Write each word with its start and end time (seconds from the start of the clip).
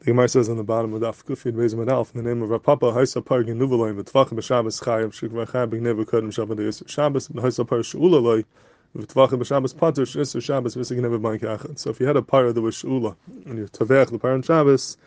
The 0.00 0.12
Gemara 0.12 0.28
says 0.28 0.48
on 0.48 0.56
the 0.56 0.62
bottom 0.62 0.94
of 0.94 1.02
Daf 1.02 2.14
in 2.14 2.22
the 2.22 2.28
name 2.30 2.40
of 2.40 2.50
Rav 2.50 2.62
Papa 2.62 2.86
Haisa 2.92 3.20
V'Tvach 3.20 4.28
B'Shabbos 4.28 4.80
Chayim 4.80 6.04
Kodim 6.04 6.28
Shabbat 6.28 6.56
Yisr 6.56 6.88
Shabbos 6.88 7.26
Haisa 7.26 7.66
B'Shabbos 8.96 9.76
Pater 9.76 10.02
Yisr 10.02 10.40
Shabbos 10.40 10.76
Achad. 10.76 11.78
So 11.80 11.90
if 11.90 11.98
you 11.98 12.06
had 12.06 12.16
a 12.16 12.22
para 12.22 12.52
that 12.52 12.60
was 12.60 12.76
Shula 12.76 13.16
and 13.44 13.58
you 13.58 13.64
Tavech 13.66 14.12
the 14.12 14.20
para 14.20 14.34
on 14.34 14.42
Shabbos, 14.42 14.98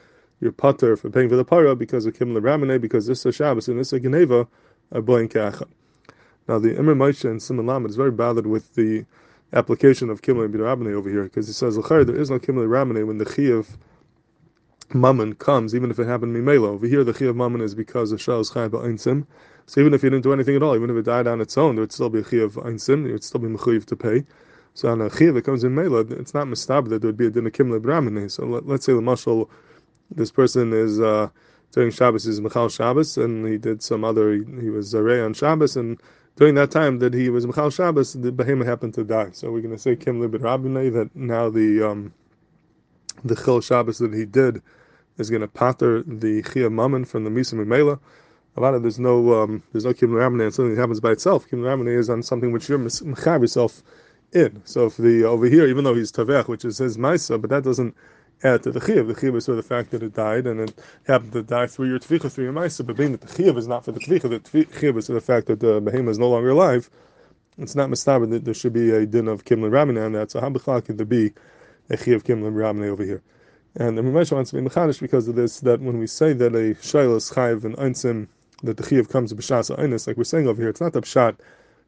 you're 0.41 0.51
Pater 0.51 0.97
for 0.97 1.09
paying 1.09 1.29
for 1.29 1.37
the 1.37 1.45
para 1.45 1.73
because 1.73 2.05
of 2.05 2.19
Kim 2.19 2.33
Ramane 2.33 2.81
because 2.81 3.07
this 3.07 3.25
is 3.25 3.33
Shabbos 3.33 3.69
and 3.69 3.79
this 3.79 3.93
is 3.93 4.01
Geneva 4.01 4.45
are 4.91 5.01
B'Bank 5.01 5.31
Achad. 5.31 5.69
Now 6.49 6.59
the 6.59 6.77
Imre 6.77 6.95
Moshe 6.95 7.23
and 7.23 7.41
Simon 7.41 7.65
Lamed 7.65 7.89
is 7.89 7.95
very 7.95 8.11
bothered 8.11 8.45
with 8.45 8.75
the 8.75 9.05
application 9.53 10.09
of 10.09 10.21
Kimle 10.21 10.51
B'Rabane 10.51 10.93
over 10.93 11.09
here 11.09 11.23
because 11.23 11.47
he 11.47 11.53
says 11.53 11.75
there 11.77 12.15
is 12.17 12.29
no 12.29 12.39
Kimle 12.39 12.67
Ramane 12.67 13.07
when 13.07 13.17
the 13.17 13.25
Chiyuv 13.25 13.67
mammon 14.93 15.35
comes, 15.35 15.75
even 15.75 15.91
if 15.91 15.99
it 15.99 16.07
happened 16.07 16.35
mimela. 16.35 16.67
Over 16.67 16.87
here, 16.87 17.03
the 17.03 17.29
of 17.29 17.35
mammon 17.35 17.61
is 17.61 17.75
because 17.75 18.11
the 18.11 18.17
shell 18.17 18.39
is 18.39 18.51
einsim. 18.51 19.25
So 19.65 19.79
even 19.79 19.93
if 19.93 20.03
you 20.03 20.09
didn't 20.09 20.23
do 20.23 20.33
anything 20.33 20.55
at 20.55 20.63
all, 20.63 20.75
even 20.75 20.89
if 20.89 20.95
it 20.95 21.03
died 21.03 21.27
on 21.27 21.39
its 21.39 21.57
own, 21.57 21.75
there 21.75 21.83
would 21.83 21.91
still 21.91 22.09
be 22.09 22.19
a 22.19 22.21
of 22.43 22.55
einsim. 22.55 23.07
It 23.07 23.13
would 23.13 23.23
still 23.23 23.41
be 23.41 23.47
mechuyev 23.47 23.85
to 23.85 23.95
pay. 23.95 24.25
So 24.73 24.89
on 24.89 25.01
a 25.01 25.09
chiyav 25.09 25.33
that 25.35 25.43
comes 25.43 25.63
in 25.63 25.75
mela, 25.75 26.01
it's 26.01 26.33
not 26.33 26.47
mistab 26.47 26.89
that 26.89 27.01
there 27.01 27.09
would 27.09 27.17
be 27.17 27.27
a 27.27 27.29
din 27.29 27.47
of 27.47 27.53
kimle 27.53 28.31
So 28.31 28.45
let, 28.45 28.67
us 28.67 28.85
say 28.85 28.93
the 28.93 28.99
mashal, 28.99 29.49
this 30.09 30.31
person 30.31 30.73
is 30.73 30.99
uh, 30.99 31.29
during 31.71 31.91
Shabbos 31.91 32.25
is 32.25 32.41
Michal 32.41 32.69
Shabbos, 32.69 33.17
and 33.17 33.45
he 33.47 33.57
did 33.57 33.83
some 33.83 34.03
other. 34.03 34.33
He, 34.33 34.43
he 34.61 34.69
was 34.69 34.93
zarei 34.93 35.23
on 35.23 35.33
Shabbos, 35.33 35.75
and 35.75 36.01
during 36.37 36.55
that 36.55 36.71
time 36.71 36.99
that 36.99 37.13
he 37.13 37.29
was 37.29 37.45
Michal 37.45 37.69
Shabbos, 37.69 38.13
the 38.13 38.31
behemoth 38.31 38.67
happened 38.67 38.93
to 38.95 39.03
die. 39.03 39.29
So 39.31 39.51
we're 39.51 39.61
going 39.61 39.75
to 39.75 39.81
say 39.81 39.95
kimle 39.95 40.29
b'rabinei 40.29 40.93
that 40.93 41.15
now 41.15 41.49
the 41.49 41.89
um, 41.89 42.13
the 43.23 43.35
chil 43.35 43.61
Shabbos 43.61 43.99
that 43.99 44.13
he 44.13 44.25
did 44.25 44.61
is 45.17 45.29
going 45.29 45.41
to 45.41 45.47
pater 45.47 46.03
the 46.03 46.41
chia 46.43 46.69
mammon 46.69 47.05
from 47.05 47.23
the 47.23 47.29
misa 47.29 47.53
mimela. 47.53 47.99
A 48.57 48.61
lot 48.61 48.73
of 48.73 48.81
there's 48.81 48.99
no 48.99 49.41
um, 49.41 49.63
there's 49.71 49.85
no 49.85 49.93
kibbutz 49.93 50.15
ramane 50.15 50.43
and 50.43 50.53
something 50.53 50.75
that 50.75 50.81
happens 50.81 50.99
by 50.99 51.11
itself. 51.11 51.47
Kibbutz 51.47 51.63
ramane 51.63 51.97
is 51.97 52.09
on 52.09 52.23
something 52.23 52.51
which 52.51 52.67
you're 52.67 52.79
mechav 52.79 53.41
yourself 53.41 53.81
in. 54.33 54.61
So 54.65 54.87
if 54.87 54.97
the 54.97 55.23
over 55.23 55.45
here, 55.45 55.67
even 55.67 55.83
though 55.83 55.95
he's 55.95 56.11
tavech, 56.11 56.47
which 56.47 56.65
is 56.65 56.77
his 56.77 56.97
ma'isa, 56.97 57.39
but 57.39 57.49
that 57.49 57.63
doesn't 57.63 57.95
add 58.43 58.63
to 58.63 58.71
the 58.71 58.79
chiyav. 58.79 59.07
The 59.07 59.13
chiyav 59.13 59.35
is 59.35 59.45
for 59.45 59.55
the 59.55 59.63
fact 59.63 59.91
that 59.91 60.03
it 60.03 60.13
died 60.13 60.47
and 60.47 60.61
it 60.61 60.73
happened 61.05 61.33
to 61.33 61.43
die 61.43 61.67
through 61.67 61.89
your 61.89 61.99
tvicha, 61.99 62.31
through 62.31 62.45
your 62.45 62.53
ma'isa. 62.53 62.85
But 62.85 62.97
being 62.97 63.11
that 63.11 63.21
the 63.21 63.27
chiyav 63.27 63.57
is 63.57 63.67
not 63.67 63.85
for 63.85 63.91
the 63.91 63.99
tvicha, 63.99 64.29
the 64.29 64.39
chiyav 64.39 64.97
is 64.97 65.07
for 65.07 65.13
the 65.13 65.21
fact 65.21 65.47
that 65.47 65.59
the 65.59 65.79
behemoth 65.81 66.11
is 66.11 66.19
no 66.19 66.29
longer 66.29 66.49
alive. 66.49 66.89
It's 67.57 67.75
not 67.75 67.89
mistaber 67.89 68.29
that 68.31 68.45
there 68.45 68.53
should 68.53 68.73
be 68.73 68.91
a 68.91 69.05
din 69.05 69.27
of 69.27 69.45
kimlim 69.45 69.71
ramane 69.71 70.03
on 70.03 70.13
that. 70.13 70.31
So 70.31 70.39
how 70.39 70.49
could 70.81 70.97
there 70.97 71.05
be 71.05 71.33
a 71.89 71.97
chiyav 71.97 72.23
kimlim 72.23 72.53
ramane 72.53 72.89
over 72.89 73.03
here? 73.03 73.21
And 73.75 73.97
the 73.97 74.01
Ramesh 74.01 74.33
wants 74.33 74.51
to 74.51 74.61
be 74.61 74.67
mechanish 74.67 74.99
because 74.99 75.27
of 75.29 75.35
this, 75.35 75.61
that 75.61 75.79
when 75.79 75.97
we 75.97 76.07
say 76.07 76.33
that 76.33 76.53
a 76.53 76.75
shayla 76.75 77.15
is 77.15 77.31
chayiv 77.31 77.63
and 77.63 77.75
einsim, 77.77 78.27
that 78.63 78.75
the 78.75 78.83
chiyav 78.83 79.09
comes 79.09 79.33
b'shas 79.33 79.75
einis, 79.77 80.07
like 80.07 80.17
we're 80.17 80.25
saying 80.25 80.47
over 80.47 80.61
here, 80.61 80.69
it's 80.69 80.81
not 80.81 80.91
the 80.91 81.01
pshat 81.01 81.37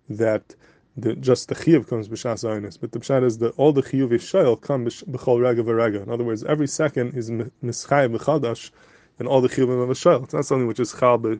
that 0.09 0.55
the, 0.95 1.15
just 1.15 1.49
the 1.49 1.55
chiyav 1.55 1.87
comes 1.87 2.07
b'shas 2.07 2.45
einis, 2.45 2.79
but 2.79 2.93
the 2.93 2.99
pshat 2.99 3.25
is 3.25 3.37
that 3.39 3.53
all 3.57 3.73
the 3.73 3.83
chiyuv 3.83 4.11
shayl 4.13 4.59
come 4.59 4.85
b'chol 4.85 5.41
rega 5.41 5.61
v'rega. 5.61 6.01
In 6.01 6.09
other 6.09 6.23
words, 6.23 6.45
every 6.45 6.67
second 6.67 7.17
is 7.17 7.29
mischayiv 7.29 8.17
b'chadash, 8.17 8.71
and 9.19 9.27
all 9.27 9.41
the 9.41 9.49
chiyuvim 9.49 9.83
of 9.83 9.89
a 9.89 9.93
shayl. 9.93 10.23
It's 10.23 10.33
not 10.33 10.45
something 10.45 10.67
which 10.67 10.79
is 10.79 10.93
chal, 10.93 11.17
but 11.17 11.39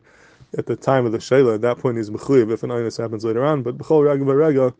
at 0.58 0.66
the 0.66 0.76
time 0.76 1.06
of 1.06 1.12
the 1.12 1.18
shayla, 1.18 1.54
at 1.54 1.62
that 1.62 1.78
point 1.78 1.96
is 1.96 2.10
mechuyev 2.10 2.52
if 2.52 2.62
an 2.62 2.68
einis 2.68 2.98
happens 2.98 3.24
later 3.24 3.46
on, 3.46 3.62
but 3.62 3.78
b'chol 3.78 4.04
rega 4.04 4.22
v'rega, 4.22 4.74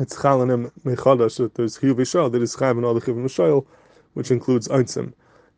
it's 0.00 0.20
chal 0.20 0.42
him 0.42 0.72
mechadash, 0.84 1.36
that 1.36 1.54
there's 1.54 1.78
chiyuv 1.78 1.94
shayl, 2.00 2.32
that 2.32 2.42
is 2.42 2.56
chayiv 2.56 2.72
and 2.72 2.84
all 2.84 2.94
the 2.94 3.00
chiyuvim 3.00 3.24
of 3.24 3.30
shayl, 3.30 3.64
which 4.16 4.30
includes 4.30 4.66
Einsim. 4.68 5.12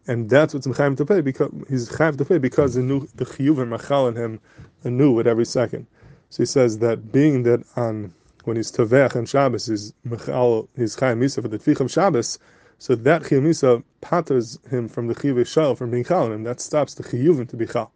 And 0.09 0.29
that's 0.29 0.53
what's 0.53 0.67
Mechayim 0.67 0.97
to 0.97 1.07
pay 1.07 1.21
because 1.21 1.53
he's 1.69 1.89
Chayiv 1.89 2.19
to 2.19 2.25
pay 2.25 2.39
because 2.39 2.75
the 2.75 2.83
new 2.83 3.07
the 3.15 3.25
Chiyuv 3.25 3.61
and 3.61 3.71
Machal 3.71 4.09
in 4.09 4.17
him 4.17 4.41
anew 4.83 5.21
at 5.21 5.29
every 5.29 5.45
second. 5.45 5.87
So 6.31 6.43
he 6.43 6.47
says 6.47 6.79
that 6.79 7.13
being 7.13 7.45
that 7.45 7.63
on 7.77 8.13
when 8.45 8.57
he's 8.57 8.73
Tavech 8.73 9.15
and 9.15 9.29
Shabbos 9.29 9.69
is 9.69 9.93
Mechal 10.09 10.67
his 10.75 10.97
Chayiv 10.97 11.19
Misa 11.19 11.41
for 11.41 11.47
the 11.47 11.59
Tvich 11.59 11.79
of 11.79 11.89
Shabbos, 11.89 12.41
so 12.79 12.97
that 12.97 13.23
Chiyuv 13.23 13.43
Misa 13.43 13.85
patters 14.01 14.59
him 14.69 14.89
from 14.89 15.07
the 15.07 15.15
Chiyuv 15.15 15.47
Shal 15.47 15.77
from 15.77 15.93
being 15.93 16.05
Chal 16.05 16.33
and 16.33 16.45
that 16.45 16.61
stops 16.61 16.95
the 16.95 17.05
Chiyuvim 17.05 17.49
to 17.51 17.57
be 17.57 17.67
Chal. 17.67 17.93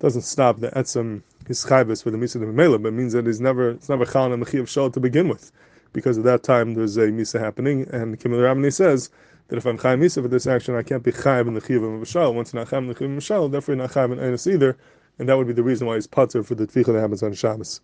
Doesn't 0.00 0.22
stop 0.22 0.60
the 0.60 0.68
Etzem 0.72 1.22
his 1.48 1.64
Chayvus 1.64 2.02
for 2.02 2.10
the 2.10 2.18
Misa 2.18 2.42
of 2.42 2.54
Mela, 2.54 2.78
but 2.78 2.92
means 2.92 3.14
that 3.14 3.24
he's 3.24 3.40
never 3.40 3.70
it's 3.70 3.88
never 3.88 4.04
Chal 4.04 4.30
and 4.34 4.42
the 4.42 4.50
Chiyuv 4.50 4.68
Shal 4.68 4.90
to 4.90 5.00
begin 5.00 5.28
with. 5.28 5.50
Because 5.94 6.18
at 6.18 6.24
that 6.24 6.42
time 6.42 6.74
there's 6.74 6.98
a 6.98 7.06
Misa 7.06 7.40
happening, 7.40 7.88
and 7.90 8.20
Kimil 8.20 8.42
Ramani 8.42 8.70
says 8.70 9.08
that 9.48 9.56
if 9.56 9.66
I'm 9.66 9.78
chayim 9.78 10.00
misa 10.00 10.22
for 10.22 10.28
this 10.28 10.46
action, 10.46 10.74
I 10.74 10.82
can't 10.82 11.02
be 11.02 11.12
chayim 11.12 11.48
in 11.48 11.54
the 11.54 11.60
chiyuv 11.60 12.02
of 12.02 12.08
shal. 12.08 12.34
Once 12.34 12.54
not 12.54 12.68
chayim 12.68 12.78
in 12.78 12.88
the 12.88 12.94
chiyuv 12.94 13.16
of 13.16 13.22
shal, 13.22 13.48
therefore 13.48 13.76
not 13.76 13.90
chayim 13.90 14.12
in 14.12 14.18
enis 14.18 14.50
either, 14.50 14.76
and 15.18 15.28
that 15.28 15.36
would 15.36 15.46
be 15.46 15.52
the 15.52 15.62
reason 15.62 15.86
why 15.86 15.94
he's 15.94 16.06
pater 16.06 16.42
for 16.42 16.54
the 16.54 16.66
tvicha 16.66 16.86
that 16.86 17.00
happens 17.00 17.22
on 17.22 17.32
Shabbos. 17.34 17.80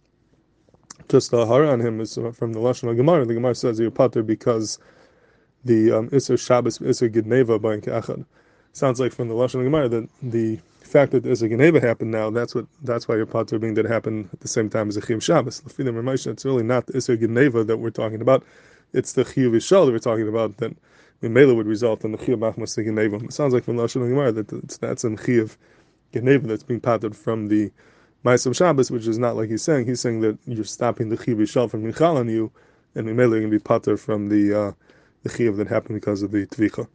Just 1.09 1.31
the 1.31 1.47
hara 1.47 1.71
on 1.71 1.81
him 1.81 2.01
is 2.01 2.15
from 2.15 2.53
the 2.53 2.61
lashon 2.61 2.91
of 2.91 2.97
Gemara. 2.97 3.25
The 3.25 3.35
Gemara 3.35 3.55
says 3.55 3.79
you're 3.79 3.91
pater 3.91 4.23
because 4.23 4.79
the 5.65 5.93
um, 5.93 6.09
Isser 6.11 6.39
Shabbos 6.39 6.79
Isser 6.79 7.13
Gidneva 7.13 7.61
by 7.61 7.77
Achad. 7.77 8.25
Sounds 8.73 9.01
like 9.01 9.13
from 9.13 9.29
the 9.29 9.35
lashon 9.35 9.57
of 9.57 9.65
Gemara 9.65 9.89
that 9.89 10.09
the 10.23 10.59
fact 10.81 11.13
that 11.13 11.25
Isser 11.25 11.51
Gidneva 11.51 11.83
happened 11.83 12.11
now, 12.11 12.31
that's 12.31 12.55
what 12.55 12.67
that's 12.83 13.09
why 13.09 13.17
you're 13.17 13.27
pater 13.27 13.59
being 13.59 13.75
that 13.75 13.85
happened 13.85 14.29
at 14.33 14.41
the 14.41 14.49
same 14.49 14.69
time 14.69 14.89
as 14.89 14.95
the 14.97 15.03
Chiyuv 15.03 15.23
Shabbos. 15.23 15.63
It's 15.67 16.45
really 16.45 16.63
not 16.63 16.87
the 16.87 16.93
Isser 16.95 17.17
Gidneva 17.17 17.67
that 17.67 17.77
we're 17.77 17.91
talking 17.91 18.21
about. 18.21 18.45
It's 18.93 19.13
the 19.13 19.25
Chiyuv 19.25 19.69
that 19.87 19.93
we're 19.93 19.99
talking 19.99 20.29
about 20.29 20.57
that 20.59 20.77
Mimela 21.23 21.55
would 21.55 21.67
result 21.67 22.05
in 22.05 22.13
the 22.13 22.19
Chiyuv 22.19 22.39
Machmas 22.39 22.75
Geneva. 22.77 23.17
It 23.17 23.33
sounds 23.33 23.53
like 23.53 23.65
from 23.65 23.77
Lashon 23.77 24.09
Gemara 24.09 24.33
that 24.33 24.49
that's 24.81 25.05
in 25.05 25.17
Chiyuv 25.17 25.57
Geneva 26.13 26.47
that's 26.47 26.63
being 26.63 26.81
patted 26.81 27.15
from 27.15 27.49
the 27.49 27.71
Ma'asam 28.25 28.57
Shabbos, 28.57 28.91
which 28.91 29.07
is 29.07 29.19
not 29.19 29.37
like 29.37 29.51
he's 29.51 29.63
saying. 29.63 29.87
He's 29.87 30.01
saying 30.01 30.21
that 30.21 30.39
you're 30.47 30.65
stopping 30.65 31.09
the 31.11 31.17
Chiyuv 31.17 31.37
Yishal 31.37 31.71
from 31.71 31.85
Michal 31.85 32.17
on 32.17 32.29
you, 32.29 32.51
and 32.95 33.07
Mimela 33.07 33.41
to 33.41 33.49
be 33.49 33.59
pater 33.59 33.97
from 33.97 34.29
the 34.29 34.59
uh, 34.59 34.73
the 35.23 35.29
Chiyuv 35.29 35.57
that 35.59 35.69
happened 35.69 36.01
because 36.01 36.23
of 36.23 36.31
the 36.31 36.47
Tvicha. 36.47 36.89